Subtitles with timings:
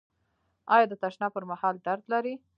[0.73, 2.33] ایا د تشناب پر مهال درد لرئ؟